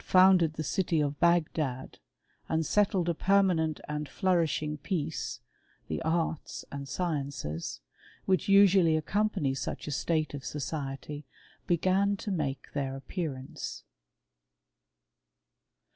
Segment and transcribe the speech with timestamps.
[0.03, 1.99] founded the city of Bagdad,
[2.49, 5.41] and settled a permanent and flourishing peace,
[5.89, 7.81] the arts and sciences,
[8.25, 11.27] "which usually accompany such a state of society,
[11.67, 13.83] began to make their appearance.